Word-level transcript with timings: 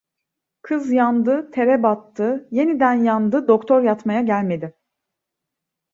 Kız 0.61 0.91
yandı, 0.91 1.51
tere 1.51 1.83
battı, 1.83 2.47
yeniden 2.51 2.93
yandı, 2.93 3.47
doktor 3.47 3.81
yatmaya 3.83 4.21
gelmedi. 4.21 4.77